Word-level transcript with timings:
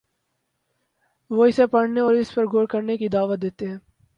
وہ 1.31 1.45
اسے 1.45 1.67
پڑھنے 1.67 2.01
اور 2.01 2.13
اس 2.13 2.33
پر 2.35 2.47
غور 2.47 2.65
کرنے 2.65 2.97
کی 2.97 3.07
دعوت 3.07 3.41
دیتے 3.41 3.67
ہیں۔ 3.67 3.77